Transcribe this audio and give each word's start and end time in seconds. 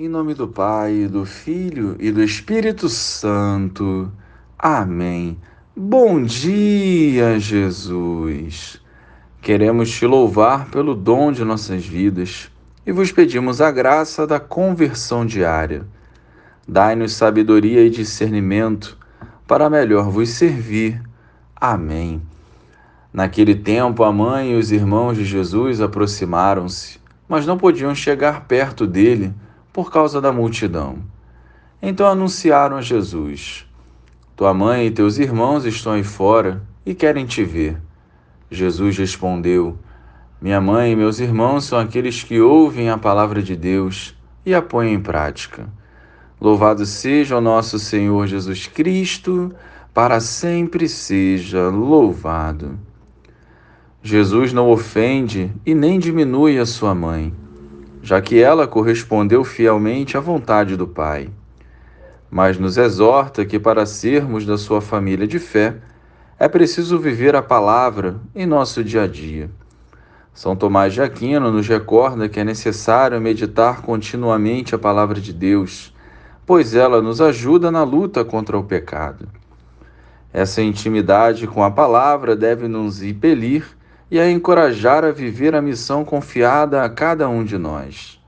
Em 0.00 0.06
nome 0.06 0.32
do 0.32 0.46
Pai, 0.46 1.08
do 1.10 1.24
Filho 1.26 1.96
e 1.98 2.12
do 2.12 2.22
Espírito 2.22 2.88
Santo. 2.88 4.08
Amém. 4.56 5.36
Bom 5.76 6.22
dia, 6.22 7.36
Jesus. 7.40 8.80
Queremos 9.42 9.90
te 9.90 10.06
louvar 10.06 10.70
pelo 10.70 10.94
dom 10.94 11.32
de 11.32 11.42
nossas 11.42 11.84
vidas 11.84 12.48
e 12.86 12.92
vos 12.92 13.10
pedimos 13.10 13.60
a 13.60 13.72
graça 13.72 14.24
da 14.24 14.38
conversão 14.38 15.26
diária. 15.26 15.84
Dai-nos 16.68 17.14
sabedoria 17.14 17.84
e 17.84 17.90
discernimento 17.90 18.96
para 19.48 19.68
melhor 19.68 20.10
vos 20.10 20.28
servir. 20.28 21.02
Amém. 21.56 22.22
Naquele 23.12 23.56
tempo, 23.56 24.04
a 24.04 24.12
mãe 24.12 24.52
e 24.52 24.54
os 24.54 24.70
irmãos 24.70 25.16
de 25.16 25.24
Jesus 25.24 25.80
aproximaram-se, 25.80 27.00
mas 27.28 27.44
não 27.44 27.58
podiam 27.58 27.92
chegar 27.96 28.46
perto 28.46 28.86
dele 28.86 29.34
por 29.78 29.92
causa 29.92 30.20
da 30.20 30.32
multidão. 30.32 30.98
Então 31.80 32.08
anunciaram 32.08 32.78
a 32.78 32.82
Jesus: 32.82 33.64
Tua 34.34 34.52
mãe 34.52 34.88
e 34.88 34.90
teus 34.90 35.18
irmãos 35.18 35.64
estão 35.64 35.92
aí 35.92 36.02
fora 36.02 36.60
e 36.84 36.96
querem 36.96 37.24
te 37.24 37.44
ver. 37.44 37.80
Jesus 38.50 38.98
respondeu: 38.98 39.78
Minha 40.42 40.60
mãe 40.60 40.90
e 40.90 40.96
meus 40.96 41.20
irmãos 41.20 41.66
são 41.66 41.78
aqueles 41.78 42.24
que 42.24 42.40
ouvem 42.40 42.90
a 42.90 42.98
palavra 42.98 43.40
de 43.40 43.54
Deus 43.54 44.16
e 44.44 44.52
a 44.52 44.60
põem 44.60 44.94
em 44.94 45.00
prática. 45.00 45.68
Louvado 46.40 46.84
seja 46.84 47.36
o 47.36 47.40
nosso 47.40 47.78
Senhor 47.78 48.26
Jesus 48.26 48.66
Cristo, 48.66 49.54
para 49.94 50.18
sempre 50.18 50.88
seja 50.88 51.68
louvado. 51.68 52.76
Jesus 54.02 54.52
não 54.52 54.72
ofende 54.72 55.52
e 55.64 55.72
nem 55.72 56.00
diminui 56.00 56.58
a 56.58 56.66
sua 56.66 56.96
mãe 56.96 57.32
já 58.08 58.22
que 58.22 58.40
ela 58.40 58.66
correspondeu 58.66 59.44
fielmente 59.44 60.16
à 60.16 60.20
vontade 60.20 60.78
do 60.78 60.88
Pai. 60.88 61.28
Mas 62.30 62.58
nos 62.58 62.78
exorta 62.78 63.44
que, 63.44 63.58
para 63.58 63.84
sermos 63.84 64.46
da 64.46 64.56
sua 64.56 64.80
família 64.80 65.26
de 65.26 65.38
fé, 65.38 65.76
é 66.38 66.48
preciso 66.48 66.98
viver 66.98 67.36
a 67.36 67.42
palavra 67.42 68.16
em 68.34 68.46
nosso 68.46 68.82
dia 68.82 69.02
a 69.02 69.06
dia. 69.06 69.50
São 70.32 70.56
Tomás 70.56 70.94
de 70.94 71.02
Aquino 71.02 71.52
nos 71.52 71.68
recorda 71.68 72.30
que 72.30 72.40
é 72.40 72.44
necessário 72.44 73.20
meditar 73.20 73.82
continuamente 73.82 74.74
a 74.74 74.78
palavra 74.78 75.20
de 75.20 75.34
Deus, 75.34 75.94
pois 76.46 76.74
ela 76.74 77.02
nos 77.02 77.20
ajuda 77.20 77.70
na 77.70 77.82
luta 77.82 78.24
contra 78.24 78.56
o 78.56 78.64
pecado. 78.64 79.28
Essa 80.32 80.62
intimidade 80.62 81.46
com 81.46 81.62
a 81.62 81.70
palavra 81.70 82.34
deve 82.34 82.68
nos 82.68 83.02
impelir 83.02 83.66
e 84.10 84.18
a 84.18 84.30
encorajar 84.30 85.04
a 85.04 85.10
viver 85.10 85.54
a 85.54 85.62
missão 85.62 86.04
confiada 86.04 86.82
a 86.82 86.88
cada 86.88 87.28
um 87.28 87.44
de 87.44 87.58
nós. 87.58 88.18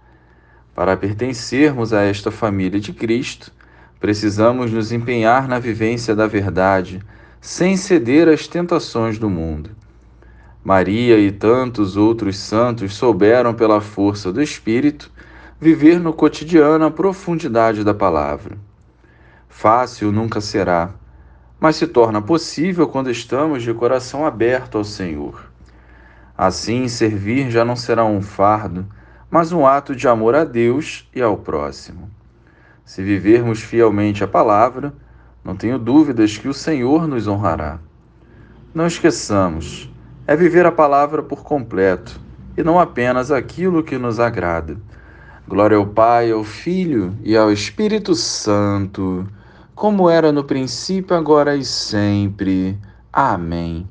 Para 0.75 0.97
pertencermos 0.97 1.93
a 1.93 2.03
esta 2.03 2.31
família 2.31 2.79
de 2.79 2.93
Cristo, 2.93 3.53
precisamos 3.99 4.73
nos 4.73 4.93
empenhar 4.93 5.49
na 5.49 5.59
vivência 5.59 6.15
da 6.15 6.27
verdade, 6.27 7.03
sem 7.41 7.77
ceder 7.77 8.29
às 8.29 8.47
tentações 8.47 9.19
do 9.19 9.29
mundo. 9.29 9.71
Maria 10.63 11.19
e 11.19 11.33
tantos 11.33 11.97
outros 11.97 12.39
santos 12.39 12.95
souberam, 12.95 13.55
pela 13.55 13.81
força 13.81 14.31
do 14.31 14.43
Espírito, 14.43 15.11
viver 15.59 15.99
no 15.99 16.13
cotidiano 16.13 16.85
a 16.85 16.91
profundidade 16.91 17.83
da 17.83 17.95
palavra. 17.95 18.59
Fácil 19.49 20.13
nunca 20.13 20.41
será, 20.41 20.95
mas 21.59 21.77
se 21.77 21.87
torna 21.87 22.23
possível 22.23 22.87
quando 22.89 23.11
estamos 23.11 23.63
de 23.63 23.73
coração 23.75 24.25
aberto 24.25 24.79
ao 24.79 24.85
Senhor. 24.85 25.50
Assim, 26.43 26.89
servir 26.89 27.51
já 27.51 27.67
não 27.67 27.77
será 27.77 28.03
um 28.03 28.23
fardo, 28.23 28.87
mas 29.31 29.53
um 29.53 29.67
ato 29.67 29.95
de 29.95 30.09
amor 30.09 30.35
a 30.35 30.43
Deus 30.43 31.07
e 31.15 31.21
ao 31.21 31.37
próximo. 31.37 32.09
Se 32.83 33.03
vivermos 33.03 33.61
fielmente 33.61 34.25
a 34.25 34.27
palavra, 34.27 34.95
não 35.45 35.55
tenho 35.55 35.79
dúvidas 35.79 36.39
que 36.39 36.49
o 36.49 36.55
Senhor 36.55 37.07
nos 37.07 37.29
honrará. 37.29 37.79
Não 38.75 38.87
esqueçamos, 38.87 39.93
é 40.27 40.35
viver 40.35 40.65
a 40.65 40.73
palavra 40.73 41.23
por 41.23 41.43
completo 41.43 42.19
e 42.57 42.63
não 42.63 42.81
apenas 42.81 43.31
aquilo 43.31 43.85
que 43.85 43.99
nos 43.99 44.19
agrada. 44.19 44.79
Glória 45.47 45.77
ao 45.77 45.87
Pai, 45.87 46.31
ao 46.31 46.43
Filho 46.43 47.15
e 47.23 47.37
ao 47.37 47.53
Espírito 47.53 48.15
Santo, 48.15 49.29
como 49.75 50.09
era 50.09 50.33
no 50.33 50.43
princípio, 50.43 51.15
agora 51.15 51.55
e 51.55 51.67
sempre. 51.67 52.79
Amém. 53.13 53.87